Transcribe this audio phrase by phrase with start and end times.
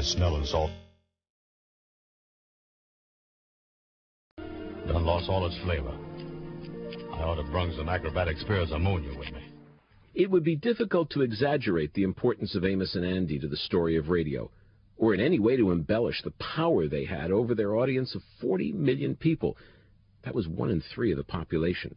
[0.00, 0.70] to smell and salt.
[4.86, 5.94] Done lost all its flavor.
[7.12, 9.52] I ought to brung some acrobatic spirits ammonia with me.
[10.14, 13.98] It would be difficult to exaggerate the importance of Amos and Andy to the story
[13.98, 14.50] of radio,
[14.96, 18.72] or in any way to embellish the power they had over their audience of 40
[18.72, 19.58] million people.
[20.24, 21.94] That was one in three of the population.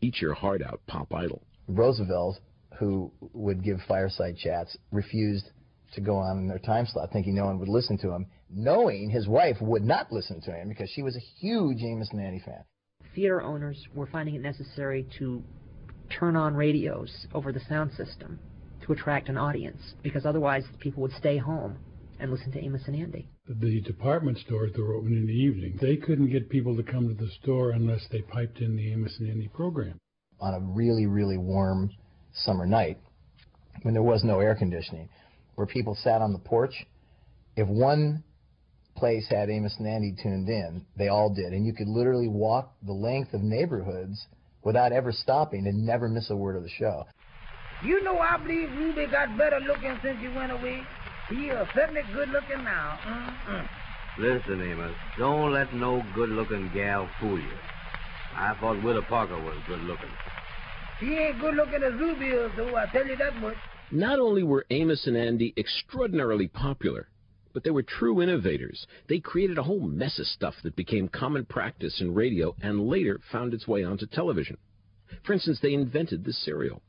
[0.00, 1.42] Eat your heart out, pop idol.
[1.66, 2.38] Roosevelt,
[2.78, 5.50] who would give fireside chats, refused
[5.94, 9.10] to go on in their time slot, thinking no one would listen to him, knowing
[9.10, 12.40] his wife would not listen to him because she was a huge Amos and Andy
[12.44, 12.64] fan.
[13.14, 15.42] Theater owners were finding it necessary to
[16.10, 18.38] turn on radios over the sound system
[18.84, 21.78] to attract an audience because otherwise people would stay home
[22.18, 23.28] and listen to Amos and Andy.
[23.48, 27.08] The department stores that were open in the evening, they couldn't get people to come
[27.08, 29.98] to the store unless they piped in the Amos and Andy program.
[30.40, 31.90] On a really, really warm
[32.32, 32.98] summer night,
[33.82, 35.08] when there was no air conditioning,
[35.54, 36.74] where people sat on the porch,
[37.56, 38.22] if one
[38.96, 41.52] place had Amos and Andy tuned in, they all did.
[41.52, 44.26] And you could literally walk the length of neighborhoods
[44.62, 47.06] without ever stopping and never miss a word of the show.
[47.82, 50.82] You know, I believe Ruby got better looking since you went away.
[51.30, 52.98] He is certainly good looking now.
[53.06, 53.68] Mm-mm.
[54.18, 57.52] Listen, Amos, don't let no good looking gal fool you.
[58.34, 60.10] I thought Willa Parker was good looking.
[60.98, 63.56] She ain't good looking as Ruby is, though, I tell you that much.
[63.92, 67.08] Not only were Amos and Andy extraordinarily popular,
[67.52, 68.86] but they were true innovators.
[69.08, 73.20] They created a whole mess of stuff that became common practice in radio and later
[73.32, 74.58] found its way onto television.
[75.24, 76.82] For instance, they invented the serial,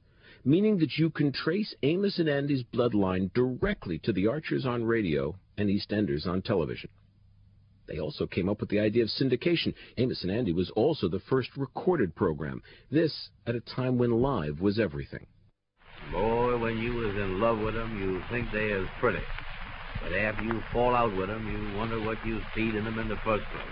[0.45, 5.35] meaning that you can trace Amos and Andy's bloodline directly to the Archers on radio
[5.57, 6.91] and EastEnders on television.
[7.87, 9.73] They also came up with the idea of syndication.
[9.97, 12.61] Amos and Andy was also the first recorded program.
[12.91, 15.25] This at a time when live was everything.
[16.51, 19.23] Boy, when you was in love with 'em, you think they is pretty.
[20.01, 23.07] But after you fall out with 'em, you wonder what you feed in 'em in
[23.07, 23.63] the first place.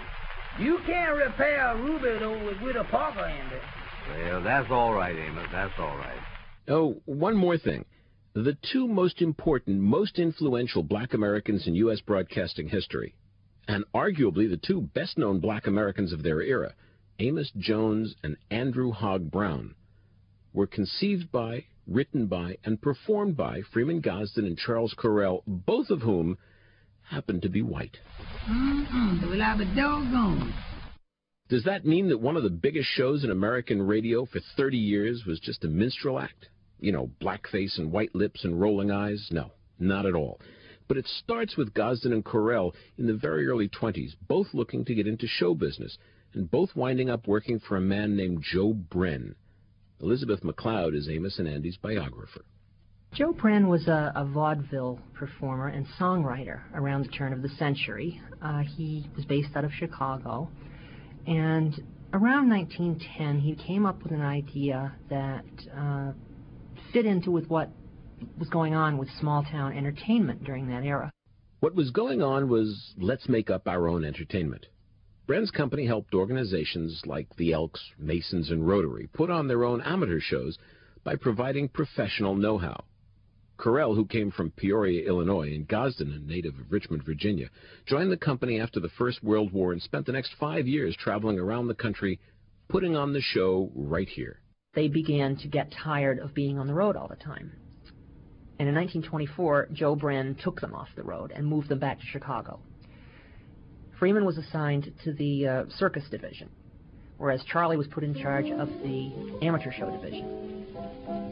[0.59, 3.63] You can't repair a Ruby, though, with Widow Parker in it.
[4.07, 5.49] Well, that's all right, Amos.
[5.51, 6.21] That's all right.
[6.69, 7.83] Oh, one more thing.
[8.33, 11.99] The two most important, most influential black Americans in U.S.
[11.99, 13.13] broadcasting history,
[13.67, 16.73] and arguably the two best known black Americans of their era,
[17.19, 19.75] Amos Jones and Andrew Hogg Brown,
[20.53, 26.01] were conceived by, written by, and performed by Freeman Gosden and Charles Correll, both of
[26.01, 26.37] whom
[27.09, 27.97] happened to be white.
[28.47, 30.53] Mm-mm, well, I be doggone.
[31.49, 35.23] Does that mean that one of the biggest shows in American radio for 30 years
[35.25, 36.49] was just a minstrel act?
[36.79, 39.27] You know, blackface and white lips and rolling eyes?
[39.31, 40.39] No, not at all.
[40.87, 44.93] But it starts with Gosden and Correll in the very early 20s, both looking to
[44.93, 45.97] get into show business,
[46.33, 49.33] and both winding up working for a man named Joe Bren.
[50.01, 52.45] Elizabeth McLeod is Amos and Andy's biographer.
[53.13, 58.21] Joe Bren was a, a vaudeville performer and songwriter around the turn of the century.
[58.41, 60.49] Uh, he was based out of Chicago.
[61.25, 61.73] And
[62.13, 65.45] around 1910, he came up with an idea that
[65.75, 66.11] uh,
[66.93, 67.69] fit into with what
[68.37, 71.11] was going on with small town entertainment during that era.
[71.61, 74.67] What was going on was let's make up our own entertainment.
[75.29, 80.19] Bren's company helped organizations like the Elks, Masons, and Rotary put on their own amateur
[80.19, 80.57] shows
[81.03, 82.85] by providing professional know-how.
[83.55, 87.51] Correll, who came from Peoria, Illinois, and Gosden, a native of Richmond, Virginia,
[87.85, 91.37] joined the company after the First World War and spent the next five years traveling
[91.37, 92.19] around the country
[92.67, 94.39] putting on the show right here.
[94.73, 97.51] They began to get tired of being on the road all the time.
[98.57, 102.05] And in 1924, Joe Bren took them off the road and moved them back to
[102.07, 102.61] Chicago.
[103.99, 106.49] Freeman was assigned to the uh, circus division,
[107.17, 109.11] whereas Charlie was put in charge of the
[109.41, 110.65] amateur show division.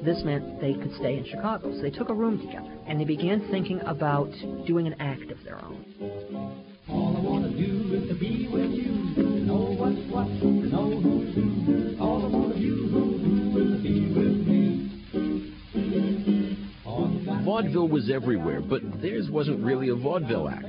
[0.03, 3.05] This meant they could stay in Chicago, so they took a room together and they
[3.05, 4.29] began thinking about
[4.65, 5.85] doing an act of their own.
[6.89, 8.91] All I wanna do is to be with you,
[9.45, 11.97] know what's what, know who's who.
[12.01, 12.73] All I wanna do
[13.55, 14.63] is to be with me.
[17.45, 20.65] Vaudeville was everywhere, but theirs wasn't really a vaudeville act.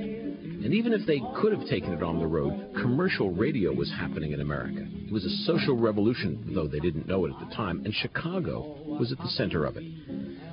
[0.61, 4.33] And even if they could have taken it on the road, commercial radio was happening
[4.33, 4.85] in America.
[4.85, 8.77] It was a social revolution, though they didn't know it at the time, and Chicago
[8.85, 9.85] was at the center of it.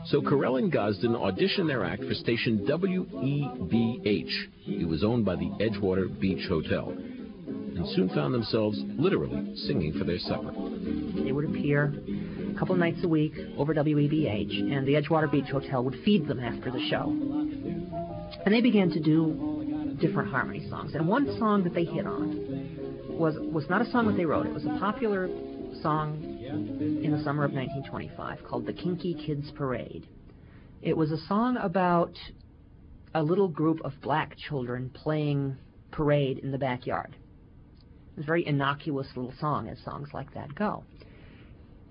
[0.06, 4.30] So Correll and Gosden auditioned their act for station WEBH.
[4.66, 10.04] It was owned by the Edgewater Beach Hotel, and soon found themselves literally singing for
[10.04, 10.52] their supper.
[11.24, 11.92] They would appear
[12.54, 16.38] a couple nights a week over WEBH, and the Edgewater Beach Hotel would feed them
[16.38, 17.08] after the show.
[18.44, 19.55] And they began to do
[20.00, 20.94] different harmony songs.
[20.94, 24.46] And one song that they hit on was was not a song that they wrote.
[24.46, 25.28] It was a popular
[25.82, 30.06] song in the summer of 1925 called "The Kinky Kids Parade."
[30.82, 32.16] It was a song about
[33.14, 35.56] a little group of black children playing
[35.90, 37.16] parade in the backyard.
[38.12, 40.84] It was a very innocuous little song, as songs like that go.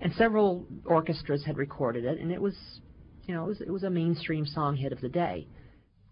[0.00, 2.54] And several orchestras had recorded it, and it was,
[3.24, 5.48] you know, it was, it was a mainstream song hit of the day.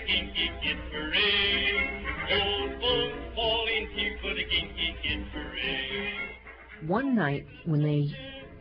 [0.00, 2.04] kinky kid parade.
[4.50, 6.88] Kinky kid parade.
[6.88, 8.06] One night, when they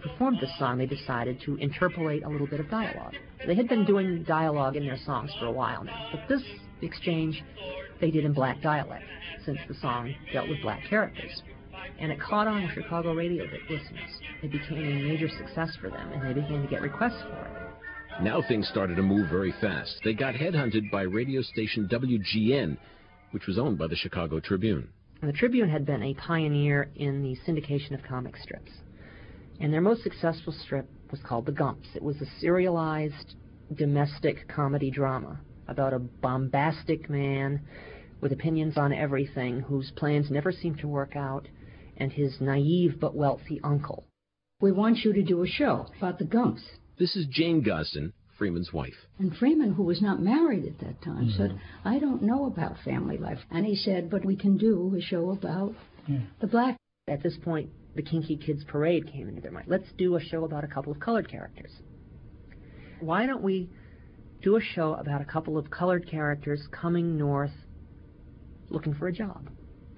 [0.02, 3.16] performed the song, they decided to interpolate a little bit of dialogue.
[3.48, 6.44] They had been doing dialogue in their songs for a while now, but this
[6.82, 7.44] exchange
[8.00, 9.06] they did in black dialect,
[9.44, 11.42] since the song dealt with black characters.
[12.00, 14.10] And it caught on with Chicago radio listeners.
[14.42, 18.24] It became a major success for them, and they began to get requests for it.
[18.24, 20.00] Now things started to move very fast.
[20.04, 22.78] They got headhunted by radio station WGN,
[23.32, 24.90] which was owned by the Chicago Tribune.
[25.22, 28.72] And the Tribune had been a pioneer in the syndication of comic strips.
[29.60, 31.88] And their most successful strip was called The Gumps.
[31.96, 33.36] It was a serialized
[33.74, 37.62] domestic comedy drama about a bombastic man
[38.22, 41.48] with opinions on everything whose plans never seem to work out
[41.98, 44.06] and his naive but wealthy uncle.
[44.62, 46.64] We want you to do a show about the Gumps.
[46.98, 49.08] This is Jane Gosden, Freeman's wife.
[49.20, 51.38] And Freeman, who was not married at that time, Mhm.
[51.38, 53.40] said, I don't know about family life.
[53.52, 55.76] And he said, but we can do a show about
[56.08, 56.22] Yeah.
[56.40, 56.78] the black.
[57.08, 59.68] At this point, the Kinky Kids Parade came into their mind.
[59.68, 61.82] Let's do a show about a couple of colored characters.
[63.02, 63.70] Why don't we
[64.42, 67.66] do a show about a couple of colored characters coming north
[68.70, 69.50] looking for a job?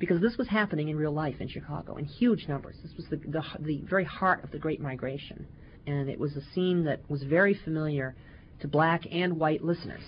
[0.06, 2.76] Because this was happening in real life in Chicago in huge numbers.
[2.84, 5.48] This was the, the, the very heart of the Great Migration.
[5.88, 8.14] And it was a scene that was very familiar
[8.60, 10.04] to black and white listeners.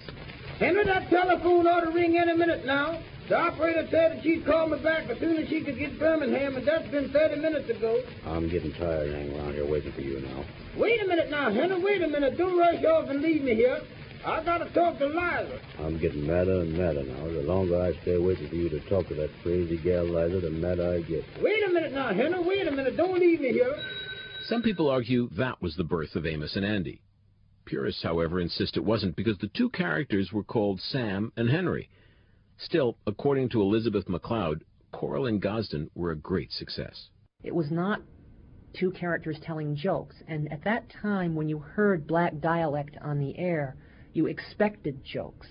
[0.60, 3.02] Henry, that telephone ought to ring any minute now.
[3.28, 6.58] The operator said that she'd call me back as soon as she could get Birmingham,
[6.58, 8.00] and that's been 30 minutes ago.
[8.28, 10.46] I'm getting tired hanging around here waiting for you now.
[10.78, 12.38] Wait a minute now, Henry, wait a minute.
[12.38, 13.82] Don't rush off and leave me here.
[14.26, 15.60] I gotta talk to Liza.
[15.80, 17.26] I'm getting madder and madder now.
[17.26, 20.50] The longer I stay waiting for you to talk to that crazy gal Liza, the
[20.50, 21.24] madder I get.
[21.42, 22.98] Wait a minute now, Henry, wait a minute.
[22.98, 23.76] Don't leave me here.
[24.48, 27.02] Some people argue that was the birth of Amos and Andy.
[27.66, 31.90] Purists, however, insist it wasn't because the two characters were called Sam and Henry.
[32.58, 34.62] Still, according to Elizabeth McLeod,
[34.94, 37.10] Correll and Gosden were a great success.
[37.44, 38.02] It was not
[38.74, 40.16] two characters telling jokes.
[40.28, 43.76] And at that time, when you heard black dialect on the air,
[44.18, 45.48] you expected jokes.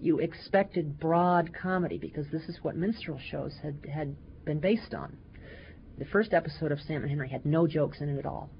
[0.00, 4.16] You expected broad comedy because this is what minstrel shows had, had
[4.46, 5.18] been based on.
[5.98, 8.50] The first episode of Sam and Henry had no jokes in it at all.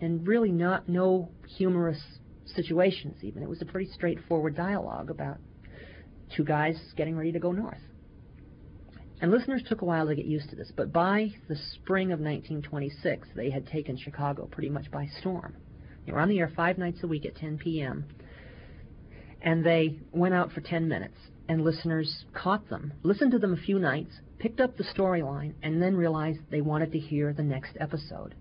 [0.00, 2.00] And really not no humorous
[2.44, 3.42] situations even.
[3.42, 5.38] It was a pretty straightforward dialogue about
[6.36, 7.78] two guys getting ready to go north.
[9.20, 12.18] And listeners took a while to get used to this, but by the spring of
[12.18, 15.56] 1926, they had taken Chicago pretty much by storm.
[16.04, 18.06] They were on the air five nights a week at 10 p.m.,
[19.44, 21.18] and they went out for 10 minutes,
[21.48, 25.80] and listeners caught them, listened to them a few nights, picked up the storyline, and
[25.80, 28.34] then realized they wanted to hear the next episode.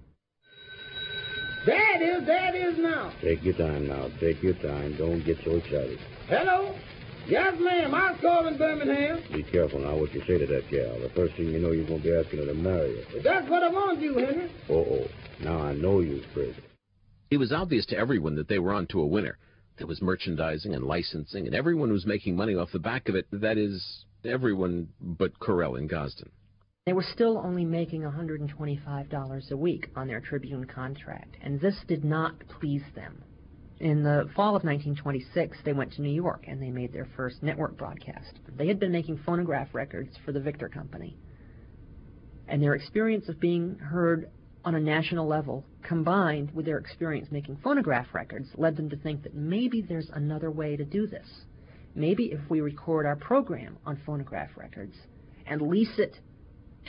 [1.66, 3.14] There it is, there it is now.
[3.22, 4.08] Take your time now.
[4.20, 4.98] Take your time.
[4.98, 6.00] Don't get so excited.
[6.28, 6.76] Hello?
[7.28, 7.94] Yes, ma'am.
[7.94, 9.24] I was calling Birmingham.
[9.32, 11.00] Be careful now what you say to that gal.
[11.00, 13.22] The first thing you know, you're going to be asking her to marry you.
[13.24, 14.52] That's what I want you, Henry.
[14.70, 15.08] Uh-oh.
[15.42, 16.62] Now I know you're crazy.
[17.32, 19.38] It was obvious to everyone that they were on to a winner.
[19.78, 23.28] There was merchandising and licensing, and everyone was making money off the back of it.
[23.32, 26.30] That is, everyone but Correll and Gosden.
[26.86, 32.04] They were still only making $125 a week on their Tribune contract, and this did
[32.04, 33.24] not please them.
[33.80, 37.42] In the fall of 1926, they went to New York and they made their first
[37.42, 38.40] network broadcast.
[38.56, 41.18] They had been making phonograph records for the Victor Company.
[42.48, 44.30] And their experience of being heard
[44.66, 49.24] on a national level, combined with their experience making phonograph records, led them to think
[49.24, 51.28] that maybe there's another way to do this.
[51.96, 54.96] Maybe if we record our program on phonograph records
[55.46, 56.16] and lease it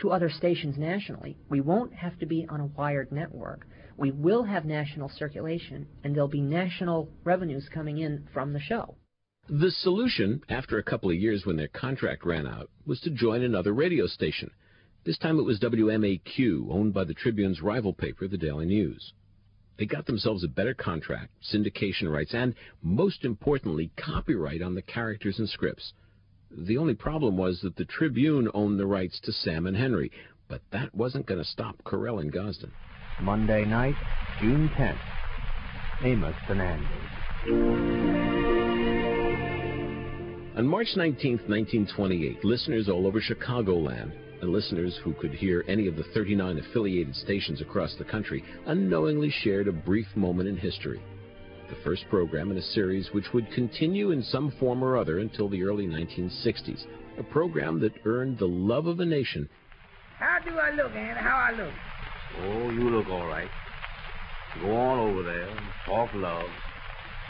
[0.01, 3.67] to other stations nationally, we won't have to be on a wired network.
[3.97, 8.97] We will have national circulation, and there'll be national revenues coming in from the show.
[9.49, 13.43] The solution, after a couple of years when their contract ran out, was to join
[13.43, 14.51] another radio station.
[15.05, 19.13] This time it was WMAQ, owned by the Tribune's rival paper, the Daily News.
[19.79, 25.39] They got themselves a better contract, syndication rights, and, most importantly, copyright on the characters
[25.39, 25.93] and scripts.
[26.51, 30.11] The only problem was that the Tribune owned the rights to Sam and Henry,
[30.49, 32.71] but that wasn't going to stop Correll and Gosden.
[33.21, 33.97] Monday night,
[34.41, 34.99] June 10th.
[36.03, 36.87] Amos and Andy.
[40.57, 44.13] On March 19, 1928, listeners all over Chicagoland
[44.45, 49.31] and listeners who could hear any of the 39 affiliated stations across the country unknowingly
[49.31, 51.03] shared a brief moment in history.
[51.71, 55.49] The first program in a series which would continue in some form or other until
[55.49, 56.85] the early 1960s.
[57.19, 59.49] A program that earned the love of a nation.
[60.19, 61.21] How do I look, Andy?
[61.21, 61.73] How I look?
[62.41, 63.49] Oh, you look all right.
[64.61, 66.47] Go on over there and talk love.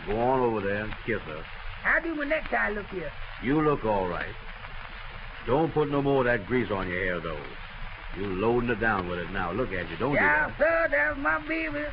[0.06, 1.42] Go on over there and kiss her.
[1.82, 3.10] How do my necktie look here?
[3.42, 4.34] You look all right.
[5.46, 7.40] Don't put no more of that grease on your hair, though.
[8.16, 9.52] You're loading it down with it now.
[9.52, 9.96] Look at you.
[9.96, 10.58] Don't yeah, do that.
[10.58, 11.84] sir, that's my baby.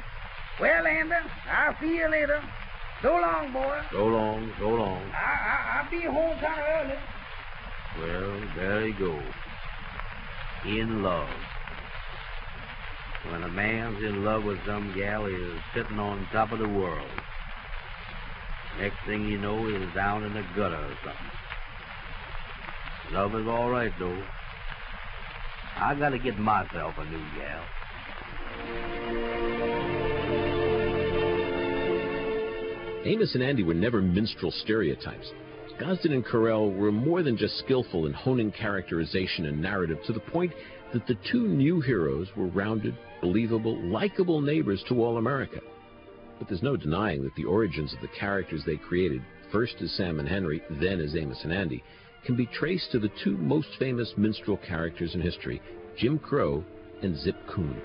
[0.60, 1.16] Well, Andy,
[1.52, 2.42] I'll see you later.
[3.02, 3.82] So long, boy.
[3.92, 5.02] So long, so long.
[5.12, 7.00] I, I, I'll be home kind of early.
[8.00, 9.20] Well, there you go.
[10.66, 11.30] In love.
[13.30, 16.68] When a man's in love with some gal, he is sitting on top of the
[16.68, 17.10] world.
[18.80, 21.32] Next thing you know, he's down in the gutter or something.
[23.12, 24.24] Love is all right, though.
[25.76, 27.64] I gotta get myself a new gal.
[33.04, 35.30] Amos and Andy were never minstrel stereotypes.
[35.78, 40.20] Gosden and Correll were more than just skillful in honing characterization and narrative to the
[40.20, 40.54] point
[40.94, 45.60] that the two new heroes were rounded, believable, likable neighbors to all America.
[46.40, 50.20] But there's no denying that the origins of the characters they created, first as Sam
[50.20, 51.84] and Henry, then as Amos and Andy,
[52.26, 55.62] can be traced to the two most famous minstrel characters in history,
[55.98, 56.64] Jim Crow
[57.02, 57.82] and Zip Coon.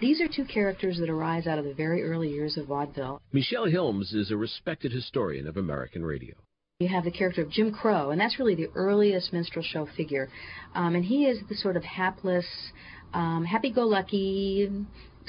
[0.00, 3.20] These are two characters that arise out of the very early years of vaudeville.
[3.32, 6.34] Michele Hilmes is a respected historian of American radio.
[6.78, 10.30] You have the character of Jim Crow, and that's really the earliest minstrel show figure.
[10.74, 12.46] Um, and he is the sort of hapless,
[13.12, 14.70] um, happy-go-lucky,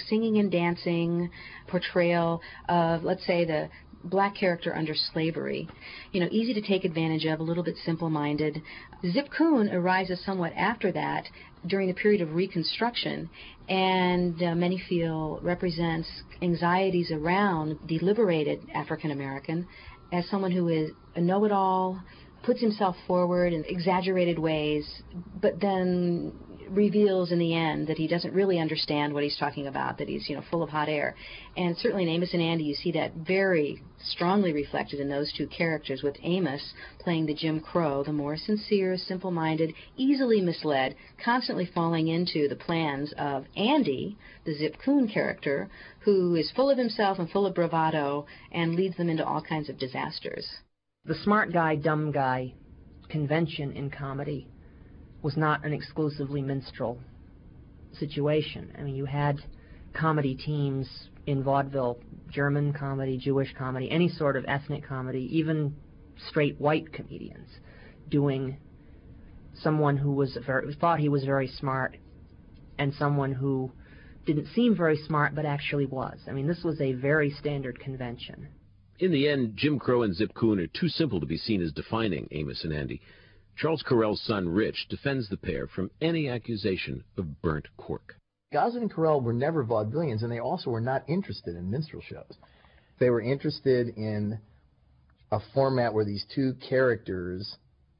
[0.07, 1.29] singing and dancing
[1.67, 3.67] portrayal of, let's say, the
[4.03, 5.67] black character under slavery.
[6.11, 8.61] You know, easy to take advantage of, a little bit simple-minded.
[9.11, 11.25] Zip Coon arises somewhat after that
[11.67, 13.29] during the period of Reconstruction,
[13.69, 16.09] and uh, many feel represents
[16.41, 19.67] anxieties around the liberated African American
[20.11, 22.01] as someone who is a know-it-all,
[22.43, 25.03] puts himself forward in exaggerated ways,
[25.41, 26.33] but then
[26.71, 30.29] reveals in the end that he doesn't really understand what he's talking about, that he's,
[30.29, 31.15] you know, full of hot air.
[31.57, 35.47] And certainly in Amos and Andy, you see that very strongly reflected in those two
[35.47, 42.07] characters, with Amos playing the Jim Crow, the more sincere, simple-minded, easily misled, constantly falling
[42.07, 47.29] into the plans of Andy, the Zip Coon character, who is full of himself and
[47.29, 50.47] full of bravado and leads them into all kinds of disasters.
[51.05, 52.53] The smart guy, dumb guy
[53.09, 54.47] convention in comedy
[55.21, 56.99] was not an exclusively minstrel
[57.93, 58.73] situation.
[58.77, 59.37] I mean, you had
[59.93, 60.87] comedy teams
[61.25, 61.99] in vaudeville,
[62.29, 65.75] German comedy, Jewish comedy, any sort of ethnic comedy, even
[66.29, 67.49] straight white comedians
[68.09, 68.57] doing
[69.53, 71.97] someone who was very, thought he was very smart
[72.77, 73.71] and someone who
[74.25, 76.17] didn't seem very smart but actually was.
[76.27, 78.47] I mean, this was a very standard convention.
[78.99, 81.71] In the end, Jim Crow and Zip Coon are too simple to be seen as
[81.71, 83.01] defining Amos and Andy.
[83.61, 88.15] Charles Correll's son, Rich, defends the pair from any accusation of burnt cork.
[88.51, 92.39] Gosden and Correll were never vaudevillians, and they also were not interested in minstrel shows.
[92.99, 94.39] They were interested in
[95.31, 97.55] a format where these two characters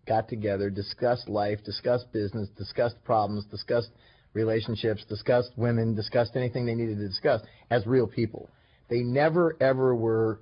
[0.07, 3.91] got together, discussed life, discussed business, discussed problems, discussed
[4.33, 7.39] relationships, discussed women, discussed anything they needed to discuss
[7.69, 8.49] as real people.
[8.89, 10.41] They never, ever were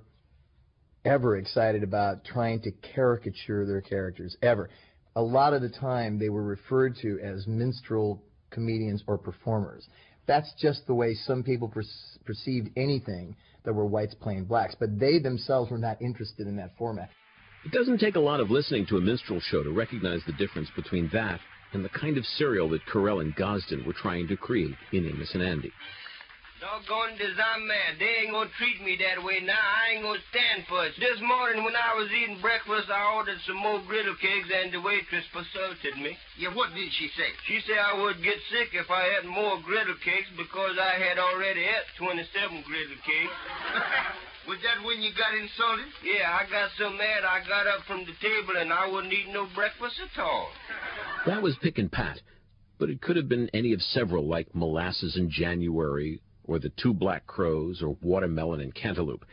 [1.04, 4.68] ever excited about trying to caricature their characters, ever.
[5.16, 9.86] A lot of the time, they were referred to as minstrel comedians or performers.
[10.26, 11.82] That's just the way some people per-
[12.24, 16.76] perceived anything that were whites playing blacks, but they themselves were not interested in that
[16.78, 17.10] format.
[17.64, 20.68] It doesn't take a lot of listening to a minstrel show to recognize the difference
[20.74, 21.40] between that
[21.72, 25.34] and the kind of serial that Correll and Gosden were trying to create in Amos
[25.34, 25.72] and Andy.
[26.60, 27.96] Doggone design man.
[27.96, 29.56] They ain't gonna treat me that way now.
[29.56, 30.92] I ain't gonna stand for it.
[31.00, 34.84] This morning when I was eating breakfast, I ordered some more griddle cakes and the
[34.84, 36.20] waitress consulted me.
[36.36, 37.32] Yeah, what did she say?
[37.48, 41.16] She said I would get sick if I had more griddle cakes because I had
[41.16, 42.28] already ate 27
[42.68, 43.36] griddle cakes.
[44.52, 45.88] was that when you got insulted?
[46.04, 49.32] Yeah, I got so mad I got up from the table and I wouldn't eat
[49.32, 50.52] no breakfast at all.
[51.24, 52.20] That was Pick and Pat,
[52.76, 56.92] but it could have been any of several like Molasses in January or the Two
[56.92, 59.24] Black Crows or Watermelon and Cantaloupe.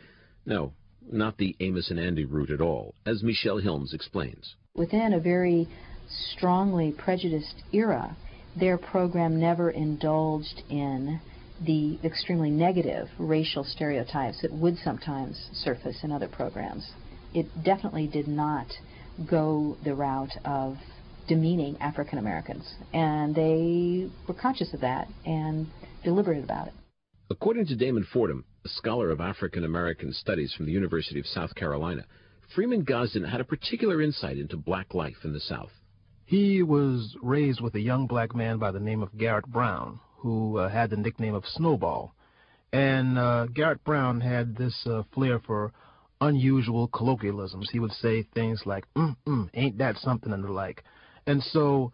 [0.46, 0.72] No,
[1.10, 4.54] not the Amos and Andy route at all, as Michele Hilmes explains.
[4.76, 5.66] Within a very
[6.08, 8.16] strongly prejudiced era,
[8.58, 11.20] their program never indulged in
[11.66, 16.88] the extremely negative racial stereotypes that would sometimes surface in other programs.
[17.34, 18.68] It definitely did not
[19.28, 20.76] go the route of
[21.26, 25.66] demeaning African Americans, and they were conscious of that and
[26.04, 26.74] deliberate about it.
[27.30, 31.54] According to Damon Fordham, a scholar of African American studies from the University of South
[31.54, 32.04] Carolina,
[32.54, 35.70] Freeman Gosden had a particular insight into black life in the South.
[36.24, 40.56] He was raised with a young black man by the name of Garrett Brown, who
[40.56, 42.14] uh, had the nickname of Snowball.
[42.72, 45.72] And uh, Garrett Brown had this uh, flair for
[46.22, 47.68] unusual colloquialisms.
[47.70, 50.82] He would say things like, mm, mm, ain't that something, and the like.
[51.26, 51.92] And so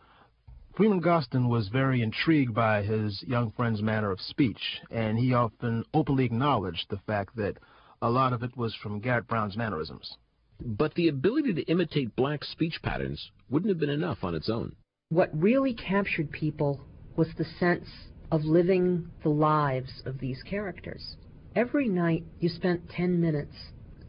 [0.77, 5.85] Freeman Gosden was very intrigued by his young friend's manner of speech, and he often
[5.95, 7.59] openly acknowledged the fact that
[8.03, 10.17] a lot of it was from Garrett Brown's mannerisms.
[10.61, 14.75] But the ability to imitate black speech patterns wouldn't have been enough on its own.
[15.11, 16.81] What really captured people
[17.15, 17.87] was the sense
[18.33, 21.15] of living the lives of these characters.
[21.55, 23.55] Every night you spent 10 minutes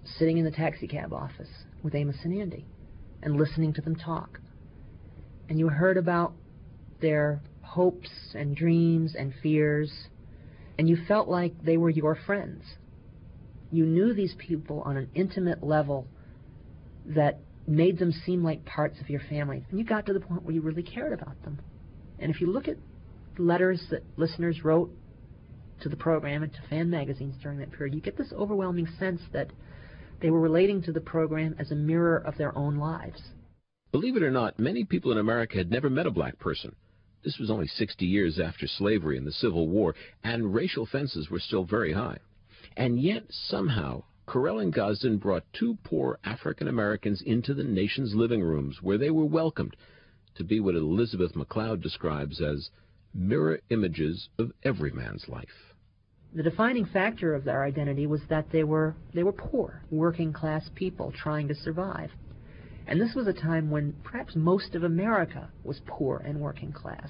[0.03, 2.65] sitting in the taxicab office with Amos and Andy
[3.21, 4.39] and listening to them talk.
[5.47, 6.33] And you heard about
[7.05, 9.91] their hopes and dreams and fears,
[10.79, 12.63] and you felt like they were your friends.
[13.71, 16.07] You knew these people on an intimate level
[17.05, 19.63] that made them seem like parts of your family.
[19.69, 21.59] And you got to the point where you really cared about them.
[22.17, 22.77] And if you look at
[23.37, 24.89] letters that listeners wrote
[25.81, 29.21] to the program and to fan magazines during that period, you get this overwhelming sense
[29.31, 29.51] that
[30.21, 33.21] they were relating to the program as a mirror of their own lives.
[33.91, 36.75] Believe it or not, many people in America had never met a black person.
[37.25, 41.39] This was only 60 years after slavery and the Civil War, and racial fences were
[41.39, 42.19] still very high.
[42.77, 48.43] And yet, somehow, Correll and Gosden brought two poor African Americans into the nation's living
[48.43, 49.75] rooms, where they were welcomed
[50.35, 52.69] to be what Elizabeth McLeod describes as
[53.11, 55.73] mirror images of every man's life.
[56.35, 60.69] The defining factor of their identity was that they were they were poor, working class
[60.75, 62.11] people trying to survive.
[62.87, 67.09] And this was a time when perhaps most of America was poor and working class.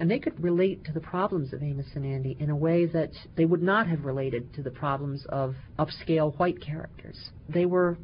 [0.00, 3.12] And they could relate to the problems of Amos and Andy in a way that
[3.36, 7.30] they would not have related to the problems of upscale white characters.
[7.48, 7.96] They were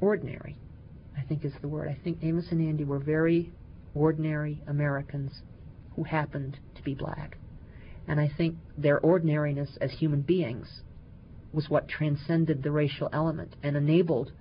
[0.00, 0.56] ordinary,
[1.16, 1.88] I think is the word.
[1.88, 3.52] I think Amos and Andy were very
[3.94, 5.32] ordinary Americans
[5.96, 7.36] who happened to be black.
[8.06, 10.82] And I think their ordinariness as human beings
[11.52, 14.32] was what transcended the racial element and enabled.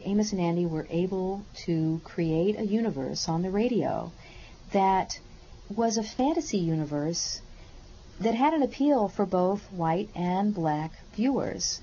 [0.00, 4.12] Amos and Andy were able to create a universe on the radio
[4.72, 5.18] that
[5.74, 7.40] was a fantasy universe
[8.20, 11.80] that had an appeal for both white and black viewers.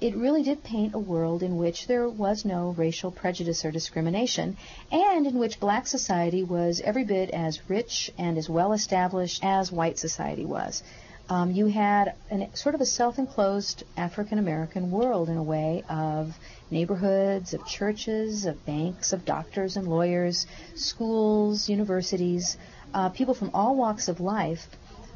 [0.00, 4.56] It really did paint a world in which there was no racial prejudice or discrimination,
[4.92, 9.72] and in which black society was every bit as rich and as well established as
[9.72, 10.82] white society was
[11.28, 16.34] um, you had an, sort of a self-enclosed African American world in a way of
[16.70, 22.56] neighborhoods, of churches, of banks, of doctors and lawyers, schools, universities,
[22.94, 24.66] uh, people from all walks of life,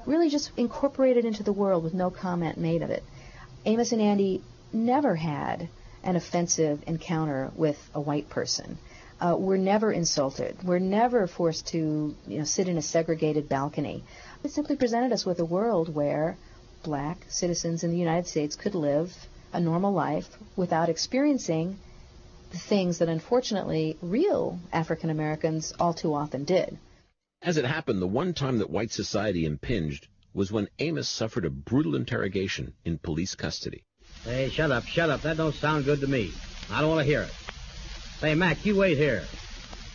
[0.05, 3.03] really just incorporated into the world with no comment made of it.
[3.64, 5.68] Amos and Andy never had
[6.03, 8.77] an offensive encounter with a white person.
[9.20, 10.57] Uh, we're never insulted.
[10.64, 14.03] We're never forced to you know, sit in a segregated balcony.
[14.44, 16.37] It simply presented us with a world where
[16.83, 19.14] black citizens in the United States could live
[19.52, 21.78] a normal life without experiencing
[22.50, 26.76] the things that unfortunately real African Americans all too often did.
[27.40, 31.50] As it happened, the one time that white society impinged was when Amos suffered a
[31.50, 33.85] brutal interrogation in police custody.
[34.24, 35.22] Hey, shut up, shut up.
[35.22, 36.33] That don't sound good to me.
[36.70, 37.33] I don't want to hear it.
[38.20, 39.22] Say, Mac, you wait here.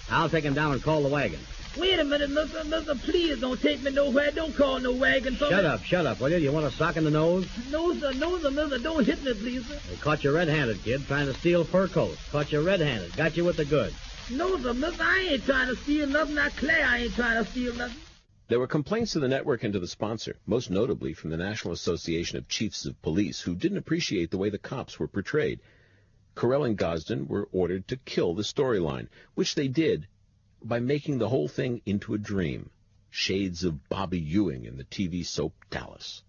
[0.09, 1.39] I'll take him down and call the wagon.
[1.79, 4.31] Wait a minute, mister, mister, please don't take me nowhere.
[4.31, 5.69] Don't call no wagon for Shut me.
[5.69, 6.37] up, shut up, will you?
[6.37, 7.47] You want a sock in the nose?
[7.71, 9.79] No, sir, no, sir, mister, don't hit me, please, sir.
[9.89, 12.17] They caught you red-handed, kid, trying to steal fur coats.
[12.31, 13.15] Caught you red-handed.
[13.15, 13.95] Got you with the goods.
[14.31, 16.37] No, sir, mister, I ain't trying to steal nothing.
[16.37, 18.01] I declare I ain't trying to steal nothing.
[18.49, 21.73] There were complaints to the network and to the sponsor, most notably from the National
[21.73, 25.59] Association of Chiefs of Police, who didn't appreciate the way the cops were portrayed.
[26.35, 30.07] Correll and Gosden were ordered to kill the storyline, which they did
[30.63, 32.69] by making the whole thing into a dream.
[33.09, 36.23] Shades of Bobby Ewing in the TV soap Dallas.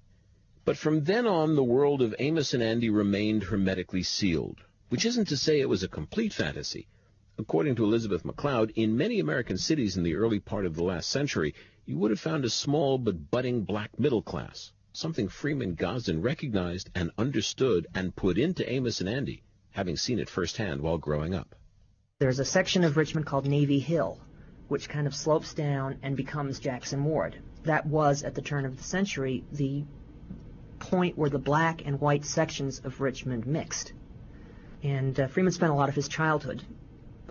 [0.65, 5.29] But from then on, the world of Amos and Andy remained hermetically sealed, which isn't
[5.29, 6.87] to say it was a complete fantasy.
[7.37, 11.09] According to Elizabeth McLeod, in many American cities in the early part of the last
[11.09, 16.21] century, you would have found a small but budding black middle class, something Freeman Gosden
[16.21, 21.35] recognized and understood and put into Amos and Andy, having seen it firsthand while growing
[21.35, 21.55] up.
[22.21, 24.19] There's a section of Richmond called Navy Hill,
[24.67, 27.37] which kind of slopes down and becomes Jackson Ward.
[27.63, 29.85] That was, at the turn of the century, the
[30.81, 33.93] point where the black and white sections of Richmond mixed.
[34.83, 36.65] And uh, Freeman spent a lot of his childhood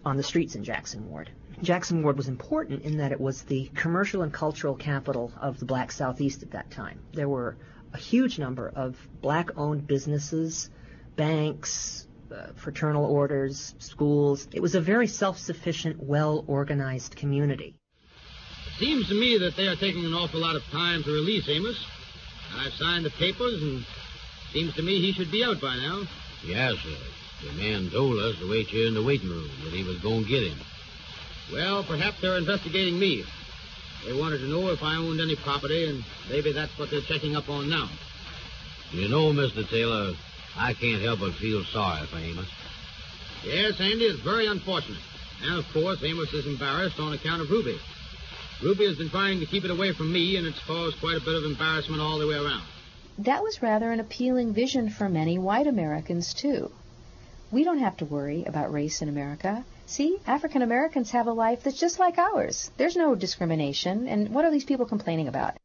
[0.05, 1.31] on the streets in Jackson Ward.
[1.61, 5.65] Jackson Ward was important in that it was the commercial and cultural capital of the
[5.65, 7.01] black southeast at that time.
[7.11, 7.57] There were
[7.91, 10.69] a huge number of black owned businesses,
[11.17, 12.06] banks,
[12.55, 14.47] fraternal orders, schools.
[14.51, 17.75] It was a very self sufficient, well organized community.
[18.77, 21.83] Seems to me that they are taking an awful lot of time to release Amos.
[22.55, 23.85] I've signed the papers, and
[24.53, 26.03] seems to me he should be out by now.
[26.45, 27.47] Yes, sir.
[27.47, 30.23] The man told us to wait here in the waiting room, that he was going
[30.23, 30.57] to get him.
[31.51, 33.23] Well, perhaps they're investigating me.
[34.05, 37.35] They wanted to know if I owned any property, and maybe that's what they're checking
[37.35, 37.89] up on now.
[38.91, 39.67] You know, Mr.
[39.69, 40.13] Taylor,
[40.57, 42.47] I can't help but feel sorry for Amos.
[43.43, 44.99] Yes, Andy, it's very unfortunate.
[45.43, 47.77] And, of course, Amos is embarrassed on account of Ruby.
[48.63, 51.23] Ruby has been trying to keep it away from me, and it's caused quite a
[51.23, 52.63] bit of embarrassment all the way around.
[53.19, 56.71] That was rather an appealing vision for many white Americans, too.
[57.51, 59.63] We don't have to worry about race in America.
[59.85, 62.71] See, African Americans have a life that's just like ours.
[62.77, 65.55] There's no discrimination, and what are these people complaining about?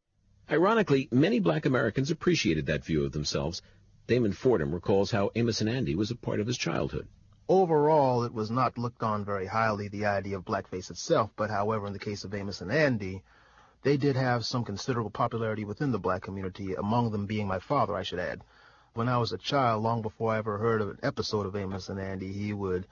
[0.49, 3.61] Ironically, many black Americans appreciated that view of themselves.
[4.05, 7.07] Damon Fordham recalls how Amos and Andy was a part of his childhood.
[7.47, 11.87] Overall, it was not looked on very highly, the idea of blackface itself, but however,
[11.87, 13.23] in the case of Amos and Andy,
[13.83, 17.95] they did have some considerable popularity within the black community, among them being my father,
[17.95, 18.41] I should add.
[18.93, 21.89] When I was a child, long before I ever heard of an episode of Amos
[21.89, 22.85] and Andy, he would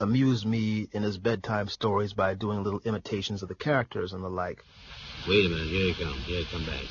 [0.00, 4.30] amuse me in his bedtime stories by doing little imitations of the characters and the
[4.30, 4.64] like.
[5.28, 6.24] Wait a minute, here he comes.
[6.24, 6.84] Here he comes back.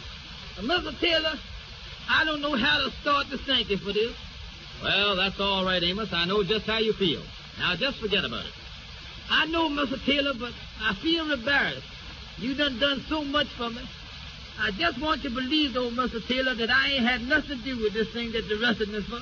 [0.57, 0.99] Mr.
[0.99, 1.33] Taylor,
[2.09, 4.15] I don't know how to start to thank you for this.
[4.83, 6.11] Well, that's all right, Amos.
[6.11, 7.21] I know just how you feel.
[7.59, 8.53] Now, just forget about it.
[9.29, 10.03] I know, Mr.
[10.05, 11.85] Taylor, but I feel embarrassed.
[12.37, 13.81] You done done so much for me.
[14.59, 16.25] I just want you to believe, though, Mr.
[16.27, 19.01] Taylor, that I ain't had nothing to do with this thing that you arrested me
[19.01, 19.19] for.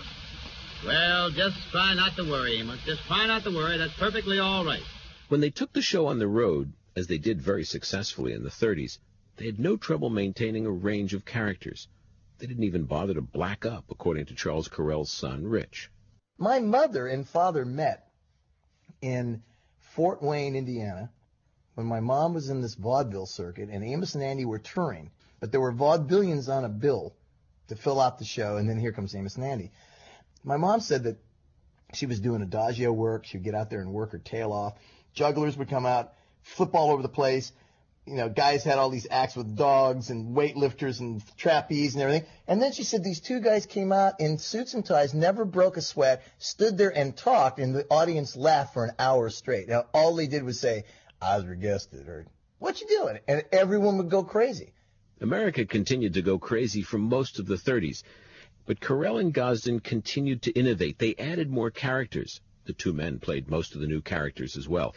[0.86, 2.80] Well, just try not to worry, Amos.
[2.86, 3.78] Just try not to worry.
[3.78, 4.84] That's perfectly all right.
[5.28, 8.50] When they took the show on the road, as they did very successfully in the
[8.50, 8.98] 30s,
[9.38, 11.88] they had no trouble maintaining a range of characters.
[12.40, 15.92] They didn't even bother to black up, according to Charles Correll's son, Rich.
[16.38, 18.08] My mother and father met
[19.02, 19.44] in
[19.78, 21.12] Fort Wayne, Indiana,
[21.76, 25.12] when my mom was in this vaudeville circuit, and Amos and Andy were touring.
[25.42, 27.14] But there were vaudevillians on a bill
[27.68, 29.72] to fill out the show, and then here comes Amos and Andy.
[30.42, 31.18] My mom said that
[31.94, 33.26] she was doing adagio work.
[33.26, 34.76] She'd get out there and work her tail off.
[35.14, 37.52] Jugglers would come out, flip all over the place.
[38.10, 42.28] You know, guys had all these acts with dogs and weightlifters and trapeze and everything.
[42.48, 45.78] And then she said these two guys came out in suits and ties, never broke
[45.78, 49.68] a sweat, stood there and talked, and the audience laughed for an hour straight.
[49.70, 50.86] Now, all they did was say,
[51.22, 52.26] I was reguested, or,
[52.58, 53.20] what you doing?
[53.28, 54.74] And everyone would go crazy.
[55.22, 58.02] America continued to go crazy for most of the 30s.
[58.66, 60.98] But Correll and Gosden continued to innovate.
[60.98, 62.42] They added more characters.
[62.66, 64.96] The two men played most of the new characters as well,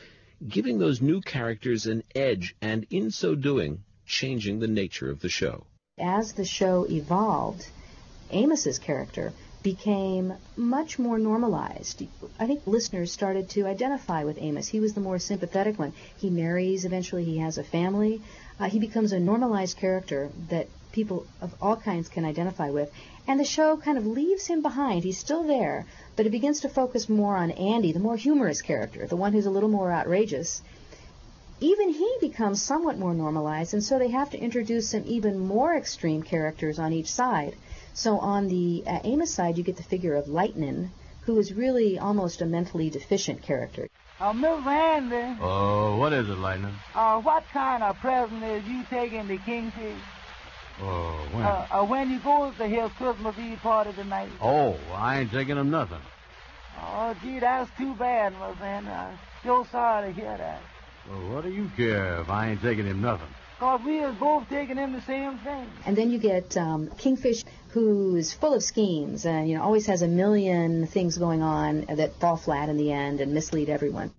[0.49, 5.29] giving those new characters an edge and, in so doing, changing the nature of the
[5.29, 5.65] show.
[5.99, 7.69] As the show evolved,
[8.33, 12.03] Amos's character became much more normalized.
[12.39, 14.69] I think listeners started to identify with Amos.
[14.69, 15.93] He was the more sympathetic one.
[16.17, 18.23] He marries, eventually he has a family.
[18.59, 22.91] Uh, he becomes a normalized character that people of all kinds can identify with.
[23.27, 25.05] And the show kind of leaves him behind.
[25.05, 29.07] He's still there, but it begins to focus more on Andy, the more humorous character,
[29.07, 30.63] the one who's a little more outrageous.
[31.61, 35.77] Even he becomes somewhat more normalized, and so they have to introduce some even more
[35.77, 37.55] extreme characters on each side.
[37.95, 40.91] So on the uh, Amos side, you get the figure of Lightning,
[41.27, 43.89] who is really almost a mentally deficient character.
[44.19, 46.75] Uh, Miss Andy, Oh, what is it, Lightning?
[46.97, 50.01] uh, what kind of present is you taking to Kingfish?
[50.81, 51.45] Oh, when?
[51.45, 54.31] Uh, uh, when you go to his Christmas Eve party tonight?
[54.41, 56.01] oh, I ain't taking him nothing.
[56.81, 58.91] Oh, gee, that's too bad, Miss Andy.
[58.91, 60.61] I'm so sorry to hear that.
[61.09, 63.29] Well, what do you care if I ain't taking him nothing?
[63.59, 65.71] Because we is both taking him the same thing.
[65.87, 69.87] And then you get um, Kingfish, who is full of schemes and you know always
[69.87, 74.13] has a million things going on that fall flat in the end and mislead everyone.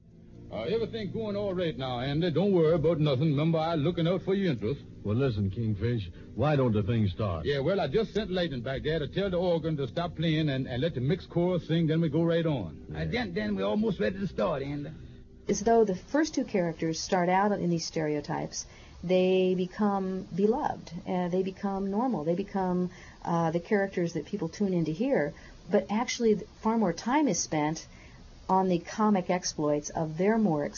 [0.53, 2.29] Uh, everything going all right now, Andy.
[2.29, 3.31] Don't worry about nothing.
[3.31, 4.81] Remember, I'm looking out for your interest.
[5.03, 7.45] Well, listen, Kingfish, why don't the thing start?
[7.45, 10.49] Yeah, well, I just sent Lightning back there to tell the organ to stop playing
[10.49, 12.77] and, and let the mixed chorus sing, then we go right on.
[12.95, 14.91] Uh, then, then we're almost ready to start, Andy.
[15.49, 18.67] As though the first two characters start out in these stereotypes,
[19.03, 20.91] they become beloved.
[21.07, 22.25] Uh, they become normal.
[22.25, 22.91] They become
[23.25, 25.33] uh, the characters that people tune in to hear.
[25.71, 27.87] But actually, far more time is spent
[28.49, 30.71] on the comic exploits of their more,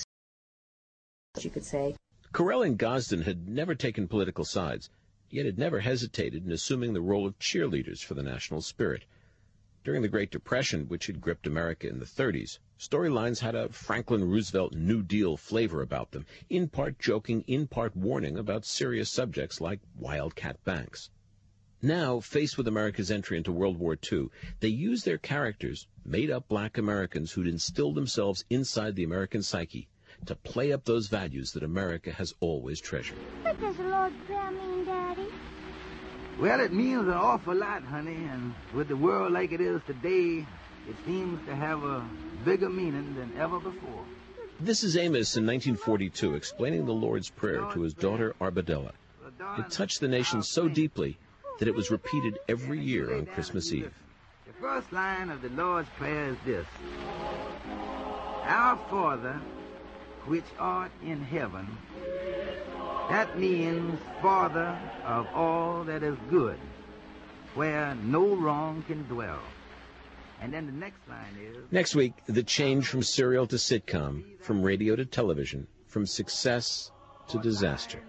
[1.41, 1.95] you could say.
[2.31, 4.89] Correll and Gosden had never taken political sides,
[5.29, 9.05] yet had never hesitated in assuming the role of cheerleaders for the national spirit.
[9.83, 14.23] During the Great Depression, which had gripped America in the 30s, storylines had a Franklin
[14.23, 19.61] Roosevelt New Deal flavor about them, in part joking, in part warning about serious subjects
[19.61, 21.09] like wildcat banks.
[21.81, 26.47] Now, faced with America's entry into World War II, they use their characters, made up
[26.47, 29.87] black Americans who'd instilled themselves inside the American psyche,
[30.25, 33.17] to play up those values that America has always treasured.
[33.43, 35.27] What does the Lord's Prayer mean, Daddy?
[36.39, 40.45] Well, it means an awful lot, honey, and with the world like it is today,
[40.89, 42.07] it seems to have a
[42.43, 44.05] bigger meaning than ever before.
[44.59, 48.93] This is Amos in 1942 explaining the Lord's Prayer to his daughter Arbadella.
[49.57, 51.17] It touched the nation so deeply
[51.59, 53.93] that it was repeated every year on Christmas Eve.
[54.47, 56.65] The first line of the Lord's Prayer is this
[58.43, 59.39] Our Father,
[60.25, 61.67] which art in heaven,
[63.09, 66.57] that means Father of all that is good,
[67.53, 69.39] where no wrong can dwell.
[70.41, 74.61] And then the next line is Next week, the change from serial to sitcom, from
[74.61, 76.91] radio to television, from success
[77.29, 78.03] to disaster.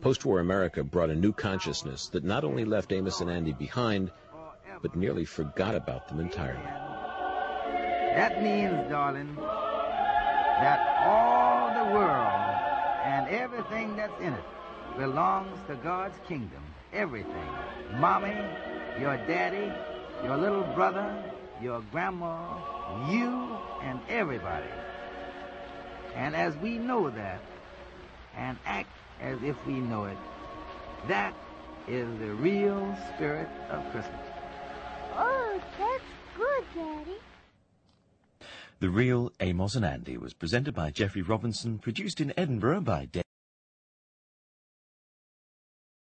[0.00, 4.10] Post-war America brought a new consciousness that not only left Amos and Andy behind,
[4.80, 6.62] but nearly forgot about them entirely.
[8.14, 12.60] That means, darling, that all the world
[13.04, 14.44] and everything that's in it
[14.96, 16.62] belongs to God's kingdom.
[16.94, 17.48] Everything.
[17.98, 18.36] Mommy,
[18.98, 19.70] your daddy,
[20.24, 21.22] your little brother,
[21.62, 22.56] your grandma,
[23.10, 24.66] you, and everybody.
[26.14, 27.40] And as we know that,
[28.36, 28.88] and act
[29.20, 30.18] as if we know it,
[31.08, 31.34] that
[31.88, 34.20] is the real spirit of Christmas.
[35.16, 36.04] Oh, that's
[36.36, 37.18] good, Daddy.
[38.80, 43.29] The Real Amos and Andy was presented by Jeffrey Robinson, produced in Edinburgh by Dave.